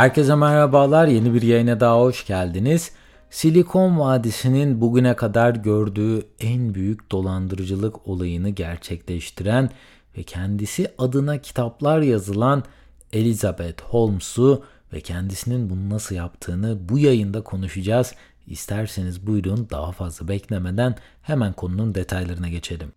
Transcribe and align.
Herkese 0.00 0.34
merhabalar. 0.34 1.06
Yeni 1.06 1.34
bir 1.34 1.42
yayına 1.42 1.80
daha 1.80 2.00
hoş 2.00 2.26
geldiniz. 2.26 2.92
Silikon 3.30 3.98
Vadisi'nin 3.98 4.80
bugüne 4.80 5.16
kadar 5.16 5.54
gördüğü 5.54 6.22
en 6.40 6.74
büyük 6.74 7.12
dolandırıcılık 7.12 8.08
olayını 8.08 8.48
gerçekleştiren 8.48 9.70
ve 10.16 10.22
kendisi 10.22 10.94
adına 10.98 11.38
kitaplar 11.38 12.00
yazılan 12.00 12.64
Elizabeth 13.12 13.82
Holmes'u 13.82 14.64
ve 14.92 15.00
kendisinin 15.00 15.70
bunu 15.70 15.90
nasıl 15.90 16.14
yaptığını 16.14 16.88
bu 16.88 16.98
yayında 16.98 17.40
konuşacağız. 17.44 18.14
İsterseniz 18.46 19.26
buyurun 19.26 19.68
daha 19.70 19.92
fazla 19.92 20.28
beklemeden 20.28 20.94
hemen 21.22 21.52
konunun 21.52 21.94
detaylarına 21.94 22.48
geçelim. 22.48 22.92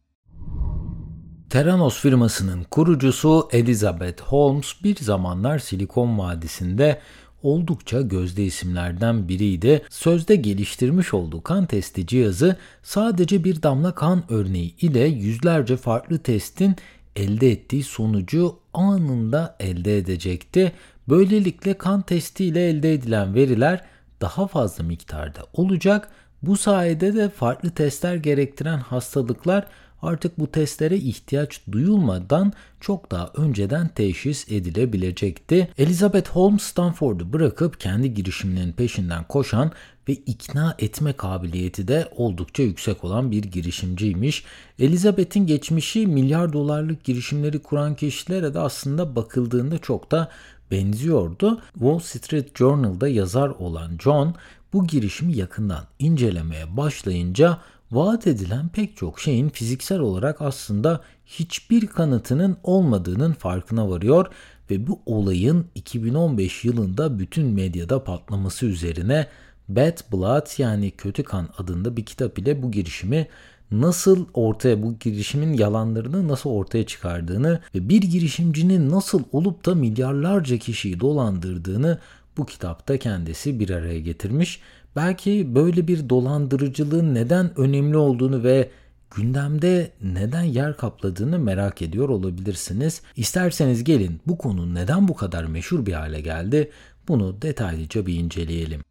Theranos 1.54 2.00
firmasının 2.00 2.64
kurucusu 2.64 3.50
Elizabeth 3.52 4.22
Holmes 4.22 4.74
bir 4.84 4.96
zamanlar 4.96 5.60
Silikon 5.60 6.18
Vadisi'nde 6.18 7.00
oldukça 7.44 8.02
gözde 8.02 8.44
isimlerden 8.44 9.28
biriydi. 9.28 9.82
Sözde 9.90 10.36
geliştirmiş 10.36 11.14
olduğu 11.14 11.44
kan 11.44 11.66
testi 11.66 12.08
cihazı 12.08 12.56
sadece 12.84 13.44
bir 13.44 13.64
damla 13.64 13.96
kan 13.96 14.24
örneği 14.30 14.76
ile 14.78 15.00
yüzlerce 15.00 15.78
farklı 15.78 16.20
testin 16.20 16.76
elde 17.16 17.52
ettiği 17.52 17.84
sonucu 17.84 18.60
anında 18.74 19.56
elde 19.60 19.98
edecekti. 19.98 20.72
Böylelikle 21.10 21.78
kan 21.78 22.02
testi 22.02 22.46
ile 22.46 22.70
elde 22.70 22.94
edilen 22.94 23.36
veriler 23.36 23.82
daha 24.22 24.48
fazla 24.48 24.84
miktarda 24.84 25.42
olacak. 25.54 26.10
Bu 26.44 26.58
sayede 26.58 27.16
de 27.16 27.30
farklı 27.30 27.72
testler 27.72 28.16
gerektiren 28.16 28.78
hastalıklar 28.78 29.68
artık 30.04 30.40
bu 30.40 30.52
testlere 30.52 30.98
ihtiyaç 30.98 31.62
duyulmadan 31.72 32.54
çok 32.80 33.12
daha 33.12 33.32
önceden 33.38 33.88
teşhis 33.88 34.52
edilebilecekti. 34.52 35.70
Elizabeth 35.78 36.30
Holmes 36.30 36.62
Stanford'u 36.62 37.34
bırakıp 37.34 37.80
kendi 37.80 38.14
girişiminin 38.14 38.72
peşinden 38.72 39.24
koşan 39.24 39.72
ve 40.10 40.14
ikna 40.14 40.76
etme 40.80 41.14
kabiliyeti 41.14 41.88
de 41.88 42.10
oldukça 42.16 42.64
yüksek 42.64 43.04
olan 43.04 43.32
bir 43.32 43.44
girişimciymiş. 43.44 44.44
Elizabeth'in 44.80 45.46
geçmişi 45.46 46.08
milyar 46.08 46.54
dolarlık 46.54 47.04
girişimleri 47.04 47.60
kuran 47.60 47.96
kişilere 47.96 48.54
de 48.54 48.60
aslında 48.60 49.16
bakıldığında 49.16 49.78
çok 49.78 50.12
da 50.12 50.30
benziyordu. 50.72 51.62
Wall 51.74 52.00
Street 52.00 52.58
Journal'da 52.58 53.08
yazar 53.08 53.50
olan 53.50 53.98
John 54.04 54.36
bu 54.74 54.88
girişimi 54.88 55.38
yakından 55.38 55.84
incelemeye 56.00 56.78
başlayınca 56.78 57.58
vaat 57.94 58.28
edilen 58.28 58.70
pek 58.70 58.98
çok 58.98 59.20
şeyin 59.20 59.50
fiziksel 59.50 60.00
olarak 60.00 60.42
aslında 60.42 61.02
hiçbir 61.26 61.88
kanıtının 61.88 62.58
olmadığının 62.64 63.34
farkına 63.34 63.90
varıyor 63.90 64.28
ve 64.72 64.88
bu 64.88 65.00
olayın 65.06 65.66
2015 65.76 66.66
yılında 66.66 67.20
bütün 67.20 67.46
medyada 67.46 68.04
patlaması 68.04 68.66
üzerine 68.66 69.28
Bad 69.70 69.98
Blood 70.12 70.60
yani 70.60 70.92
Kötü 70.92 71.24
Kan 71.24 71.50
adında 71.58 71.98
bir 71.98 72.06
kitap 72.06 72.40
ile 72.40 72.64
bu 72.64 72.72
girişimi 72.72 73.28
nasıl 73.72 74.26
ortaya 74.34 74.84
bu 74.84 75.00
girişimin 75.00 75.54
yalanlarını 75.54 76.28
nasıl 76.28 76.50
ortaya 76.50 76.86
çıkardığını 76.86 77.60
ve 77.76 77.90
bir 77.90 78.02
girişimcinin 78.02 78.92
nasıl 78.92 79.24
olup 79.32 79.66
da 79.66 79.76
milyarlarca 79.76 80.58
kişiyi 80.58 81.00
dolandırdığını 81.00 82.00
bu 82.38 82.46
kitapta 82.46 82.98
kendisi 82.98 83.60
bir 83.60 83.70
araya 83.70 84.00
getirmiş 84.00 84.60
Belki 84.96 85.56
böyle 85.56 85.88
bir 85.88 86.10
dolandırıcılığın 86.10 87.16
neden 87.16 87.60
önemli 87.60 87.98
olduğunu 87.98 88.44
ve 88.44 88.70
gündemde 89.16 89.92
neden 90.02 90.44
yer 90.44 90.78
kapladığını 90.78 91.40
merak 91.40 91.82
ediyor 91.82 92.10
olabilirsiniz. 92.10 93.02
İsterseniz 93.16 93.84
gelin 93.84 94.22
bu 94.28 94.38
konu 94.38 94.76
neden 94.76 95.08
bu 95.08 95.16
kadar 95.16 95.44
meşhur 95.44 95.86
bir 95.86 95.94
hale 95.94 96.22
geldi 96.22 96.72
bunu 97.08 97.42
detaylıca 97.42 98.06
bir 98.06 98.20
inceleyelim. 98.20 98.82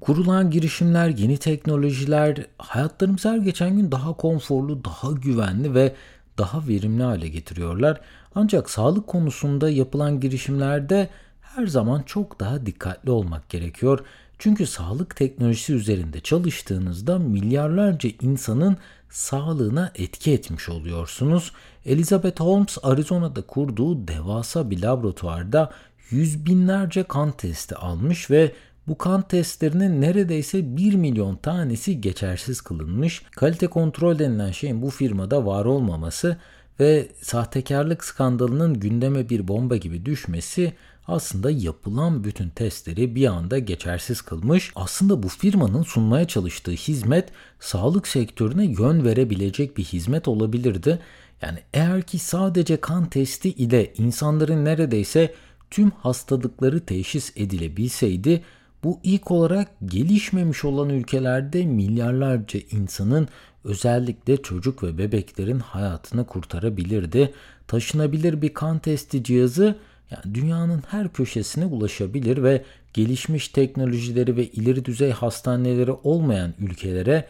Kurulan 0.00 0.50
girişimler, 0.50 1.08
yeni 1.08 1.36
teknolojiler 1.38 2.46
hayatlarımızı 2.58 3.28
her 3.28 3.38
geçen 3.38 3.76
gün 3.76 3.92
daha 3.92 4.12
konforlu, 4.12 4.84
daha 4.84 5.12
güvenli 5.12 5.74
ve 5.74 5.94
daha 6.38 6.68
verimli 6.68 7.02
hale 7.02 7.28
getiriyorlar. 7.28 8.00
Ancak 8.34 8.70
sağlık 8.70 9.06
konusunda 9.06 9.70
yapılan 9.70 10.20
girişimlerde 10.20 11.08
her 11.40 11.66
zaman 11.66 12.02
çok 12.02 12.40
daha 12.40 12.66
dikkatli 12.66 13.10
olmak 13.10 13.48
gerekiyor. 13.48 14.00
Çünkü 14.38 14.66
sağlık 14.66 15.16
teknolojisi 15.16 15.72
üzerinde 15.72 16.20
çalıştığınızda 16.20 17.18
milyarlarca 17.18 18.10
insanın 18.22 18.76
sağlığına 19.10 19.92
etki 19.94 20.32
etmiş 20.32 20.68
oluyorsunuz. 20.68 21.52
Elizabeth 21.86 22.40
Holmes 22.40 22.78
Arizona'da 22.82 23.42
kurduğu 23.42 24.08
devasa 24.08 24.70
bir 24.70 24.82
laboratuvarda 24.82 25.72
yüz 26.10 26.46
binlerce 26.46 27.02
kan 27.02 27.32
testi 27.32 27.74
almış 27.74 28.30
ve 28.30 28.52
bu 28.88 28.98
kan 28.98 29.22
testlerinin 29.22 30.00
neredeyse 30.00 30.76
1 30.76 30.94
milyon 30.94 31.36
tanesi 31.36 32.00
geçersiz 32.00 32.60
kılınmış. 32.60 33.22
Kalite 33.30 33.66
kontrol 33.66 34.18
denilen 34.18 34.52
şeyin 34.52 34.82
bu 34.82 34.90
firmada 34.90 35.46
var 35.46 35.64
olmaması 35.64 36.36
ve 36.80 37.08
sahtekarlık 37.20 38.04
skandalının 38.04 38.74
gündeme 38.74 39.28
bir 39.28 39.48
bomba 39.48 39.76
gibi 39.76 40.06
düşmesi 40.06 40.72
aslında 41.08 41.50
yapılan 41.50 42.24
bütün 42.24 42.48
testleri 42.48 43.14
bir 43.14 43.26
anda 43.26 43.58
geçersiz 43.58 44.20
kılmış. 44.20 44.72
Aslında 44.74 45.22
bu 45.22 45.28
firmanın 45.28 45.82
sunmaya 45.82 46.28
çalıştığı 46.28 46.70
hizmet 46.70 47.28
sağlık 47.60 48.08
sektörüne 48.08 48.64
yön 48.64 49.04
verebilecek 49.04 49.76
bir 49.76 49.84
hizmet 49.84 50.28
olabilirdi. 50.28 50.98
Yani 51.42 51.58
eğer 51.74 52.02
ki 52.02 52.18
sadece 52.18 52.76
kan 52.76 53.06
testi 53.06 53.48
ile 53.48 53.92
insanların 53.98 54.64
neredeyse 54.64 55.34
tüm 55.70 55.90
hastalıkları 55.90 56.86
teşhis 56.86 57.32
edilebilseydi 57.36 58.42
bu 58.84 59.00
ilk 59.02 59.30
olarak 59.30 59.68
gelişmemiş 59.84 60.64
olan 60.64 60.88
ülkelerde 60.88 61.66
milyarlarca 61.66 62.60
insanın 62.70 63.28
özellikle 63.64 64.42
çocuk 64.42 64.82
ve 64.82 64.98
bebeklerin 64.98 65.58
hayatını 65.58 66.26
kurtarabilirdi. 66.26 67.32
Taşınabilir 67.68 68.42
bir 68.42 68.54
kan 68.54 68.78
testi 68.78 69.24
cihazı 69.24 69.76
yani 70.10 70.34
dünyanın 70.34 70.82
her 70.88 71.12
köşesine 71.12 71.64
ulaşabilir 71.64 72.42
ve 72.42 72.62
gelişmiş 72.92 73.48
teknolojileri 73.48 74.36
ve 74.36 74.46
ileri 74.46 74.84
düzey 74.84 75.10
hastaneleri 75.10 75.92
olmayan 75.92 76.54
ülkelere 76.58 77.26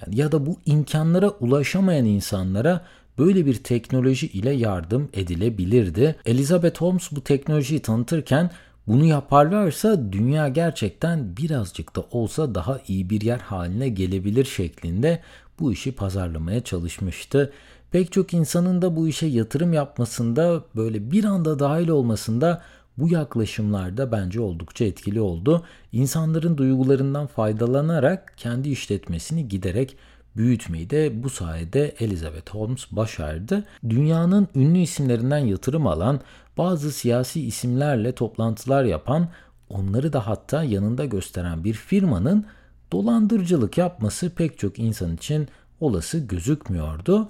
yani 0.00 0.16
ya 0.20 0.32
da 0.32 0.46
bu 0.46 0.58
imkanlara 0.66 1.28
ulaşamayan 1.28 2.04
insanlara 2.04 2.84
böyle 3.18 3.46
bir 3.46 3.54
teknoloji 3.54 4.26
ile 4.26 4.50
yardım 4.50 5.08
edilebilirdi. 5.12 6.16
Elizabeth 6.26 6.80
Holmes 6.80 7.12
bu 7.12 7.24
teknolojiyi 7.24 7.82
tanıtırken 7.82 8.50
bunu 8.86 9.04
yaparlarsa 9.04 10.12
dünya 10.12 10.48
gerçekten 10.48 11.36
birazcık 11.36 11.96
da 11.96 12.00
olsa 12.10 12.54
daha 12.54 12.80
iyi 12.88 13.10
bir 13.10 13.20
yer 13.20 13.38
haline 13.38 13.88
gelebilir 13.88 14.44
şeklinde 14.44 15.20
bu 15.60 15.72
işi 15.72 15.92
pazarlamaya 15.92 16.60
çalışmıştı. 16.60 17.52
Pek 17.90 18.12
çok 18.12 18.34
insanın 18.34 18.82
da 18.82 18.96
bu 18.96 19.08
işe 19.08 19.26
yatırım 19.26 19.72
yapmasında 19.72 20.64
böyle 20.76 21.10
bir 21.10 21.24
anda 21.24 21.58
dahil 21.58 21.88
olmasında 21.88 22.62
bu 22.98 23.08
yaklaşımlarda 23.08 24.12
bence 24.12 24.40
oldukça 24.40 24.84
etkili 24.84 25.20
oldu. 25.20 25.64
İnsanların 25.92 26.58
duygularından 26.58 27.26
faydalanarak 27.26 28.34
kendi 28.36 28.68
işletmesini 28.68 29.48
giderek 29.48 29.96
büyütmeyi 30.36 30.90
de 30.90 31.22
bu 31.22 31.30
sayede 31.30 31.94
Elizabeth 31.98 32.54
Holmes 32.54 32.86
başardı. 32.90 33.64
Dünyanın 33.88 34.48
ünlü 34.54 34.78
isimlerinden 34.78 35.38
yatırım 35.38 35.86
alan, 35.86 36.20
bazı 36.58 36.92
siyasi 36.92 37.46
isimlerle 37.46 38.12
toplantılar 38.12 38.84
yapan, 38.84 39.28
onları 39.68 40.12
da 40.12 40.26
hatta 40.26 40.64
yanında 40.64 41.04
gösteren 41.04 41.64
bir 41.64 41.74
firmanın 41.74 42.46
dolandırıcılık 42.92 43.78
yapması 43.78 44.30
pek 44.30 44.58
çok 44.58 44.78
insan 44.78 45.14
için 45.14 45.48
olası 45.80 46.18
gözükmüyordu. 46.18 47.28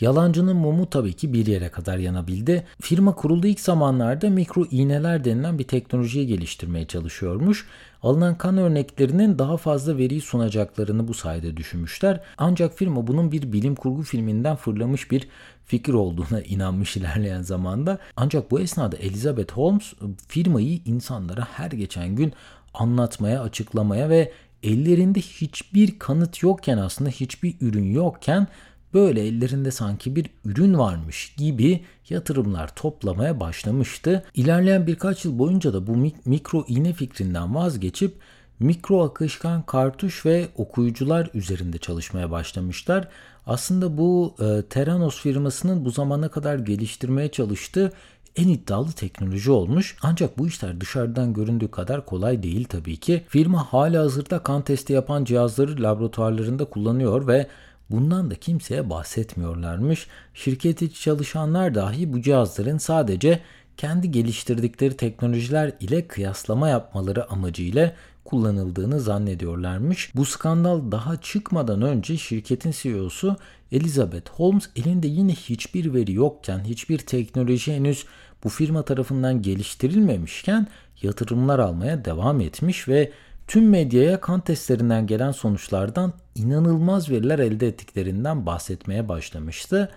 Yalancının 0.00 0.56
mumu 0.56 0.90
tabii 0.90 1.12
ki 1.12 1.32
bir 1.32 1.46
yere 1.46 1.68
kadar 1.68 1.98
yanabildi. 1.98 2.64
Firma 2.80 3.14
kurulduğu 3.14 3.46
ilk 3.46 3.60
zamanlarda 3.60 4.30
mikro 4.30 4.64
iğneler 4.70 5.24
denilen 5.24 5.58
bir 5.58 5.64
teknolojiyi 5.64 6.26
geliştirmeye 6.26 6.86
çalışıyormuş. 6.86 7.66
Alınan 8.02 8.38
kan 8.38 8.58
örneklerinin 8.58 9.38
daha 9.38 9.56
fazla 9.56 9.98
veriyi 9.98 10.20
sunacaklarını 10.20 11.08
bu 11.08 11.14
sayede 11.14 11.56
düşünmüşler. 11.56 12.20
Ancak 12.38 12.78
firma 12.78 13.06
bunun 13.06 13.32
bir 13.32 13.52
bilim 13.52 13.74
kurgu 13.74 14.02
filminden 14.02 14.56
fırlamış 14.56 15.10
bir 15.10 15.28
fikir 15.64 15.92
olduğuna 15.92 16.40
inanmış 16.44 16.96
ilerleyen 16.96 17.42
zamanda. 17.42 17.98
Ancak 18.16 18.50
bu 18.50 18.60
esnada 18.60 18.96
Elizabeth 18.96 19.52
Holmes 19.52 19.92
firmayı 20.28 20.80
insanlara 20.84 21.48
her 21.52 21.70
geçen 21.70 22.16
gün 22.16 22.32
anlatmaya, 22.74 23.42
açıklamaya 23.42 24.08
ve 24.08 24.32
ellerinde 24.62 25.20
hiçbir 25.20 25.98
kanıt 25.98 26.42
yokken 26.42 26.78
aslında 26.78 27.10
hiçbir 27.10 27.54
ürün 27.60 27.92
yokken 27.92 28.46
böyle 28.94 29.26
ellerinde 29.26 29.70
sanki 29.70 30.16
bir 30.16 30.26
ürün 30.44 30.78
varmış 30.78 31.34
gibi 31.36 31.84
yatırımlar 32.08 32.74
toplamaya 32.74 33.40
başlamıştı. 33.40 34.24
İlerleyen 34.34 34.86
birkaç 34.86 35.24
yıl 35.24 35.38
boyunca 35.38 35.72
da 35.72 35.86
bu 35.86 36.12
mikro 36.24 36.64
iğne 36.68 36.92
fikrinden 36.92 37.54
vazgeçip 37.54 38.14
mikro 38.60 39.04
akışkan 39.04 39.62
kartuş 39.62 40.26
ve 40.26 40.48
okuyucular 40.56 41.30
üzerinde 41.34 41.78
çalışmaya 41.78 42.30
başlamışlar. 42.30 43.08
Aslında 43.46 43.98
bu 43.98 44.34
e, 44.40 44.62
Theranos 44.62 45.20
firmasının 45.20 45.84
bu 45.84 45.90
zamana 45.90 46.28
kadar 46.28 46.58
geliştirmeye 46.58 47.30
çalıştığı 47.30 47.92
en 48.36 48.48
iddialı 48.48 48.92
teknoloji 48.92 49.50
olmuş. 49.50 49.96
Ancak 50.02 50.38
bu 50.38 50.48
işler 50.48 50.80
dışarıdan 50.80 51.32
göründüğü 51.32 51.70
kadar 51.70 52.06
kolay 52.06 52.42
değil 52.42 52.64
tabii 52.64 52.96
ki. 52.96 53.24
Firma 53.28 53.72
hala 53.72 54.02
hazırda 54.02 54.38
kan 54.38 54.62
testi 54.62 54.92
yapan 54.92 55.24
cihazları 55.24 55.82
laboratuvarlarında 55.82 56.64
kullanıyor 56.64 57.26
ve 57.26 57.46
Bundan 57.92 58.30
da 58.30 58.34
kimseye 58.34 58.90
bahsetmiyorlarmış. 58.90 60.06
Şirket 60.34 60.82
içi 60.82 61.00
çalışanlar 61.00 61.74
dahi 61.74 62.12
bu 62.12 62.22
cihazların 62.22 62.78
sadece 62.78 63.40
kendi 63.76 64.10
geliştirdikleri 64.10 64.96
teknolojiler 64.96 65.72
ile 65.80 66.06
kıyaslama 66.06 66.68
yapmaları 66.68 67.30
amacıyla 67.30 67.94
kullanıldığını 68.24 69.00
zannediyorlarmış. 69.00 70.12
Bu 70.14 70.24
skandal 70.24 70.92
daha 70.92 71.20
çıkmadan 71.20 71.82
önce 71.82 72.16
şirketin 72.16 72.70
CEO'su 72.70 73.36
Elizabeth 73.72 74.30
Holmes 74.30 74.68
elinde 74.76 75.06
yine 75.06 75.32
hiçbir 75.34 75.94
veri 75.94 76.12
yokken, 76.12 76.64
hiçbir 76.64 76.98
teknoloji 76.98 77.76
henüz 77.76 78.06
bu 78.44 78.48
firma 78.48 78.82
tarafından 78.82 79.42
geliştirilmemişken 79.42 80.66
yatırımlar 81.02 81.58
almaya 81.58 82.04
devam 82.04 82.40
etmiş 82.40 82.88
ve 82.88 83.12
tüm 83.46 83.68
medyaya 83.68 84.20
kan 84.20 84.40
testlerinden 84.40 85.06
gelen 85.06 85.32
sonuçlardan 85.32 86.12
inanılmaz 86.34 87.10
veriler 87.10 87.38
elde 87.38 87.68
ettiklerinden 87.68 88.46
bahsetmeye 88.46 89.08
başlamıştı. 89.08 89.94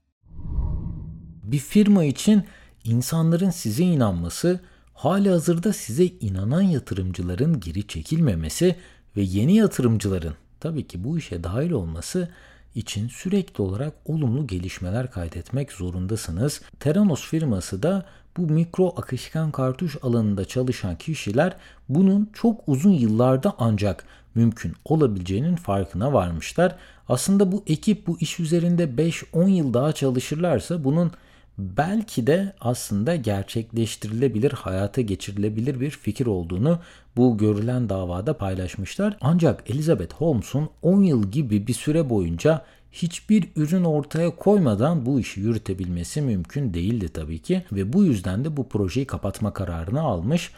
Bir 1.44 1.59
firma 1.59 2.03
için 2.03 2.44
insanların 2.83 3.50
size 3.50 3.83
inanması, 3.83 4.59
hali 4.94 5.30
hazırda 5.30 5.74
size 5.74 6.06
inanan 6.06 6.62
yatırımcıların 6.62 7.59
geri 7.59 7.88
çekilmemesi 7.88 8.75
ve 9.18 9.21
yeni 9.21 9.56
yatırımcıların 9.56 10.33
tabii 10.59 10.88
ki 10.88 11.03
bu 11.03 11.18
işe 11.18 11.44
dahil 11.44 11.71
olması 11.71 12.30
için 12.75 13.07
sürekli 13.07 13.62
olarak 13.62 13.94
olumlu 14.06 14.47
gelişmeler 14.47 15.12
kaydetmek 15.12 15.71
zorundasınız. 15.71 16.62
Theranos 16.80 17.21
firması 17.21 17.83
da 17.83 18.06
bu 18.38 18.42
mikro 18.42 18.94
akışkan 18.98 19.52
kartuş 19.52 19.98
alanında 20.02 20.46
çalışan 20.46 20.96
kişiler 20.96 21.58
bunun 21.90 22.30
çok 22.34 22.62
uzun 22.68 22.92
yıllarda 22.92 23.56
ancak 23.58 24.06
mümkün 24.36 24.74
olabileceğinin 24.86 25.56
farkına 25.56 26.14
varmışlar. 26.14 26.76
Aslında 27.10 27.52
bu 27.52 27.64
ekip 27.68 28.08
bu 28.08 28.20
iş 28.20 28.40
üzerinde 28.40 28.84
5-10 28.84 29.50
yıl 29.50 29.74
daha 29.74 29.92
çalışırlarsa 29.92 30.84
bunun 30.84 31.12
belki 31.58 32.28
de 32.28 32.54
aslında 32.60 33.16
gerçekleştirilebilir, 33.16 34.52
hayata 34.52 35.02
geçirilebilir 35.02 35.80
bir 35.80 35.90
fikir 35.90 36.26
olduğunu 36.26 36.80
bu 37.18 37.38
görülen 37.38 37.90
davada 37.90 38.38
paylaşmışlar. 38.38 39.18
Ancak 39.22 39.70
Elizabeth 39.70 40.14
Holmes'un 40.14 40.70
10 40.81 41.04
yıl 41.04 41.31
gibi 41.31 41.68
bir 41.68 41.74
süre 41.74 42.10
boyunca 42.10 42.66
hiçbir 42.95 43.47
ürün 43.56 43.83
ortaya 43.83 44.36
koymadan 44.36 45.06
bu 45.06 45.19
işi 45.19 45.39
yürütebilmesi 45.39 46.21
mümkün 46.21 46.74
değildi 46.74 47.09
tabii 47.09 47.39
ki 47.39 47.63
ve 47.71 47.94
bu 47.94 48.03
yüzden 48.03 48.45
de 48.45 48.57
bu 48.57 48.69
projeyi 48.69 49.07
kapatma 49.07 49.53
kararını 49.53 50.01
almış. 50.01 50.51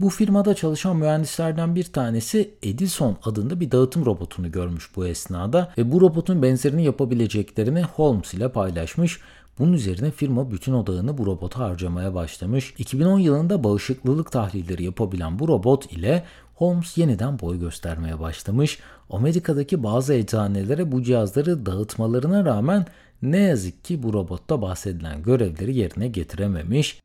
Bu 0.00 0.08
firmada 0.10 0.54
çalışan 0.54 0.96
mühendislerden 0.96 1.74
bir 1.74 1.84
tanesi 1.84 2.54
Edison 2.62 3.16
adında 3.24 3.60
bir 3.60 3.70
dağıtım 3.70 4.06
robotunu 4.06 4.52
görmüş 4.52 4.96
bu 4.96 5.06
esnada 5.06 5.72
ve 5.78 5.92
bu 5.92 6.00
robotun 6.00 6.42
benzerini 6.42 6.84
yapabileceklerini 6.84 7.82
Holmes 7.82 8.34
ile 8.34 8.52
paylaşmış. 8.52 9.20
Bunun 9.58 9.72
üzerine 9.72 10.10
firma 10.10 10.50
bütün 10.50 10.72
odağını 10.72 11.18
bu 11.18 11.26
robota 11.26 11.58
harcamaya 11.60 12.14
başlamış. 12.14 12.74
2010 12.78 13.18
yılında 13.18 13.64
bağışıklılık 13.64 14.32
tahlilleri 14.32 14.84
yapabilen 14.84 15.38
bu 15.38 15.48
robot 15.48 15.92
ile 15.92 16.24
Holmes 16.58 16.98
yeniden 16.98 17.38
boy 17.40 17.58
göstermeye 17.58 18.20
başlamış. 18.20 18.78
Amerika'daki 19.10 19.82
bazı 19.82 20.14
eczanelere 20.14 20.92
bu 20.92 21.02
cihazları 21.02 21.66
dağıtmalarına 21.66 22.44
rağmen 22.44 22.86
ne 23.22 23.38
yazık 23.38 23.84
ki 23.84 24.02
bu 24.02 24.12
robotta 24.12 24.62
bahsedilen 24.62 25.22
görevleri 25.22 25.76
yerine 25.76 26.08
getirememiş. 26.08 27.02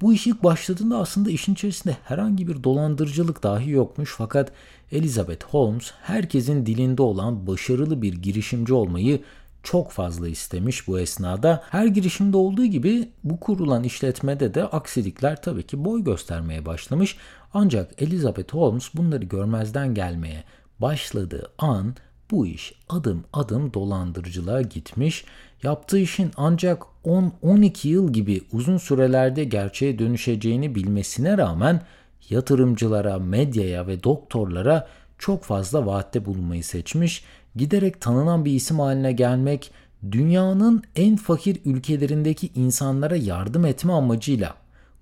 Bu 0.00 0.12
iş 0.12 0.26
ilk 0.26 0.42
başladığında 0.42 0.98
aslında 0.98 1.30
işin 1.30 1.52
içerisinde 1.52 1.96
herhangi 2.04 2.48
bir 2.48 2.64
dolandırıcılık 2.64 3.42
dahi 3.42 3.70
yokmuş 3.70 4.14
fakat 4.18 4.52
Elizabeth 4.92 5.44
Holmes 5.44 5.90
herkesin 6.02 6.66
dilinde 6.66 7.02
olan 7.02 7.46
başarılı 7.46 8.02
bir 8.02 8.14
girişimci 8.14 8.74
olmayı 8.74 9.20
çok 9.62 9.90
fazla 9.90 10.28
istemiş 10.28 10.88
bu 10.88 11.00
esnada. 11.00 11.62
Her 11.70 11.86
girişimde 11.86 12.36
olduğu 12.36 12.64
gibi 12.64 13.08
bu 13.24 13.40
kurulan 13.40 13.84
işletmede 13.84 14.54
de 14.54 14.64
aksilikler 14.64 15.42
tabii 15.42 15.62
ki 15.62 15.84
boy 15.84 16.04
göstermeye 16.04 16.66
başlamış. 16.66 17.16
Ancak 17.54 18.02
Elizabeth 18.02 18.54
Holmes 18.54 18.94
bunları 18.94 19.24
görmezden 19.24 19.94
gelmeye 19.94 20.44
başladığı 20.78 21.52
an 21.58 21.94
bu 22.30 22.46
iş 22.46 22.74
adım 22.88 23.24
adım 23.32 23.74
dolandırıcılığa 23.74 24.62
gitmiş. 24.62 25.24
Yaptığı 25.62 25.98
işin 25.98 26.30
ancak 26.36 26.82
10-12 27.04 27.88
yıl 27.88 28.12
gibi 28.12 28.40
uzun 28.52 28.78
sürelerde 28.78 29.44
gerçeğe 29.44 29.98
dönüşeceğini 29.98 30.74
bilmesine 30.74 31.38
rağmen 31.38 31.82
yatırımcılara, 32.30 33.18
medyaya 33.18 33.86
ve 33.86 34.02
doktorlara 34.02 34.88
çok 35.18 35.44
fazla 35.44 35.86
vaatte 35.86 36.24
bulunmayı 36.24 36.64
seçmiş 36.64 37.24
giderek 37.56 38.00
tanınan 38.00 38.44
bir 38.44 38.52
isim 38.52 38.80
haline 38.80 39.12
gelmek, 39.12 39.72
dünyanın 40.12 40.82
en 40.96 41.16
fakir 41.16 41.60
ülkelerindeki 41.64 42.50
insanlara 42.54 43.16
yardım 43.16 43.64
etme 43.64 43.92
amacıyla 43.92 44.54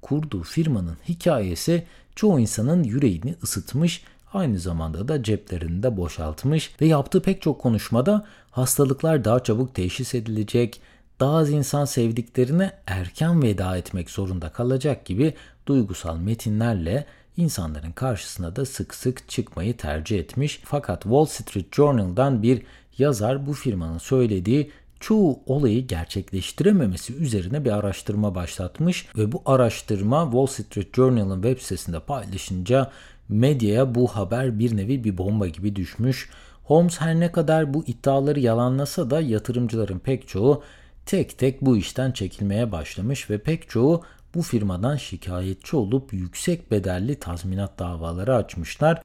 kurduğu 0.02 0.42
firmanın 0.42 0.96
hikayesi 1.08 1.84
çoğu 2.16 2.40
insanın 2.40 2.84
yüreğini 2.84 3.34
ısıtmış, 3.42 4.02
aynı 4.32 4.58
zamanda 4.58 5.08
da 5.08 5.22
ceplerini 5.22 5.82
de 5.82 5.96
boşaltmış 5.96 6.70
ve 6.80 6.86
yaptığı 6.86 7.22
pek 7.22 7.42
çok 7.42 7.60
konuşmada 7.60 8.26
hastalıklar 8.50 9.24
daha 9.24 9.42
çabuk 9.42 9.74
teşhis 9.74 10.14
edilecek, 10.14 10.80
daha 11.20 11.36
az 11.36 11.50
insan 11.50 11.84
sevdiklerine 11.84 12.72
erken 12.86 13.42
veda 13.42 13.76
etmek 13.76 14.10
zorunda 14.10 14.48
kalacak 14.48 15.04
gibi 15.04 15.34
duygusal 15.66 16.16
metinlerle 16.16 17.06
insanların 17.36 17.92
karşısına 17.92 18.56
da 18.56 18.66
sık 18.66 18.94
sık 18.94 19.28
çıkmayı 19.28 19.76
tercih 19.76 20.18
etmiş. 20.18 20.60
Fakat 20.64 21.02
Wall 21.02 21.24
Street 21.24 21.74
Journal'dan 21.74 22.42
bir 22.42 22.62
yazar 22.98 23.46
bu 23.46 23.52
firmanın 23.52 23.98
söylediği 23.98 24.70
çoğu 25.00 25.40
olayı 25.46 25.86
gerçekleştirememesi 25.86 27.14
üzerine 27.14 27.64
bir 27.64 27.70
araştırma 27.70 28.34
başlatmış 28.34 29.06
ve 29.16 29.32
bu 29.32 29.42
araştırma 29.46 30.24
Wall 30.24 30.46
Street 30.46 30.94
Journal'ın 30.96 31.42
web 31.42 31.58
sitesinde 31.62 32.00
paylaşınca 32.00 32.90
medyaya 33.28 33.94
bu 33.94 34.06
haber 34.06 34.58
bir 34.58 34.76
nevi 34.76 35.04
bir 35.04 35.18
bomba 35.18 35.46
gibi 35.48 35.76
düşmüş. 35.76 36.30
Holmes 36.64 37.00
her 37.00 37.20
ne 37.20 37.32
kadar 37.32 37.74
bu 37.74 37.84
iddiaları 37.86 38.40
yalanlasa 38.40 39.10
da 39.10 39.20
yatırımcıların 39.20 39.98
pek 39.98 40.28
çoğu 40.28 40.62
tek 41.06 41.38
tek 41.38 41.62
bu 41.62 41.76
işten 41.76 42.12
çekilmeye 42.12 42.72
başlamış 42.72 43.30
ve 43.30 43.38
pek 43.38 43.68
çoğu 43.68 44.02
bu 44.34 44.42
firmadan 44.42 44.96
şikayetçi 44.96 45.76
olup 45.76 46.12
yüksek 46.12 46.70
bedelli 46.70 47.20
tazminat 47.20 47.78
davaları 47.78 48.34
açmışlar. 48.34 49.02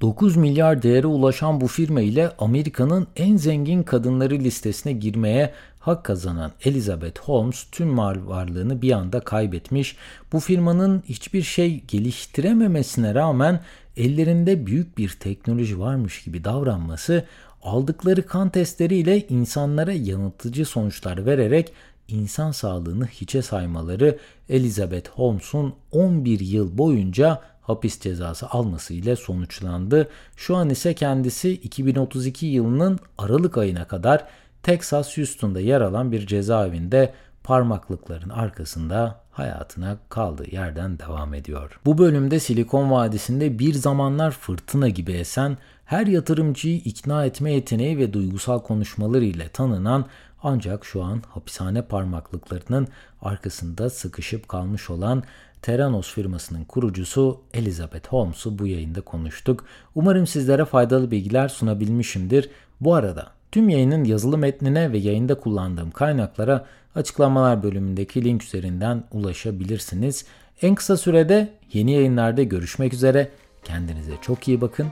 9 0.00 0.36
milyar 0.36 0.82
değere 0.82 1.06
ulaşan 1.06 1.60
bu 1.60 1.66
firma 1.66 2.00
ile 2.00 2.30
Amerika'nın 2.38 3.06
en 3.16 3.36
zengin 3.36 3.82
kadınları 3.82 4.34
listesine 4.34 4.92
girmeye 4.92 5.52
hak 5.80 6.04
kazanan 6.04 6.52
Elizabeth 6.64 7.20
Holmes 7.20 7.66
tüm 7.72 7.88
mal 7.88 8.16
varlığını 8.26 8.82
bir 8.82 8.92
anda 8.92 9.20
kaybetmiş. 9.20 9.96
Bu 10.32 10.40
firmanın 10.40 11.02
hiçbir 11.08 11.42
şey 11.42 11.80
geliştirememesine 11.88 13.14
rağmen 13.14 13.60
ellerinde 13.96 14.66
büyük 14.66 14.98
bir 14.98 15.08
teknoloji 15.08 15.80
varmış 15.80 16.22
gibi 16.22 16.44
davranması 16.44 17.24
aldıkları 17.62 18.26
kan 18.26 18.48
testleriyle 18.48 19.26
insanlara 19.28 19.92
yanıltıcı 19.92 20.64
sonuçlar 20.64 21.26
vererek 21.26 21.72
insan 22.08 22.50
sağlığını 22.50 23.06
hiçe 23.06 23.42
saymaları 23.42 24.18
Elizabeth 24.48 25.08
Holmes'un 25.10 25.74
11 25.92 26.40
yıl 26.40 26.78
boyunca 26.78 27.40
hapis 27.66 28.00
cezası 28.00 28.46
alması 28.48 28.94
ile 28.94 29.16
sonuçlandı. 29.16 30.08
Şu 30.36 30.56
an 30.56 30.70
ise 30.70 30.94
kendisi 30.94 31.50
2032 31.50 32.46
yılının 32.46 32.98
Aralık 33.18 33.58
ayına 33.58 33.86
kadar 33.86 34.24
Texas 34.62 35.18
Houston'da 35.18 35.60
yer 35.60 35.80
alan 35.80 36.12
bir 36.12 36.26
cezaevinde 36.26 37.14
parmaklıkların 37.44 38.28
arkasında 38.28 39.20
hayatına 39.32 39.96
kaldığı 40.08 40.54
yerden 40.54 40.98
devam 40.98 41.34
ediyor. 41.34 41.80
Bu 41.86 41.98
bölümde 41.98 42.40
Silikon 42.40 42.90
Vadisi'nde 42.90 43.58
bir 43.58 43.74
zamanlar 43.74 44.30
fırtına 44.30 44.88
gibi 44.88 45.12
esen, 45.12 45.58
her 45.84 46.06
yatırımcıyı 46.06 46.76
ikna 46.76 47.24
etme 47.24 47.52
yeteneği 47.52 47.98
ve 47.98 48.12
duygusal 48.12 48.60
konuşmaları 48.60 49.24
ile 49.24 49.48
tanınan 49.48 50.06
ancak 50.42 50.84
şu 50.84 51.02
an 51.02 51.22
hapishane 51.28 51.82
parmaklıklarının 51.82 52.88
arkasında 53.22 53.90
sıkışıp 53.90 54.48
kalmış 54.48 54.90
olan 54.90 55.22
Theranos 55.64 56.14
firmasının 56.14 56.64
kurucusu 56.64 57.40
Elizabeth 57.54 58.08
Holmes'u 58.08 58.58
bu 58.58 58.66
yayında 58.66 59.00
konuştuk. 59.00 59.64
Umarım 59.94 60.26
sizlere 60.26 60.64
faydalı 60.64 61.10
bilgiler 61.10 61.48
sunabilmişimdir. 61.48 62.50
Bu 62.80 62.94
arada 62.94 63.30
tüm 63.52 63.68
yayının 63.68 64.04
yazılı 64.04 64.38
metnine 64.38 64.92
ve 64.92 64.98
yayında 64.98 65.34
kullandığım 65.34 65.90
kaynaklara 65.90 66.66
açıklamalar 66.94 67.62
bölümündeki 67.62 68.24
link 68.24 68.44
üzerinden 68.44 69.04
ulaşabilirsiniz. 69.12 70.24
En 70.62 70.74
kısa 70.74 70.96
sürede 70.96 71.52
yeni 71.72 71.92
yayınlarda 71.92 72.42
görüşmek 72.42 72.92
üzere. 72.92 73.30
Kendinize 73.64 74.12
çok 74.22 74.48
iyi 74.48 74.60
bakın. 74.60 74.86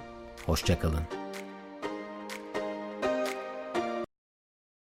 Hoşçakalın. 0.46 1.21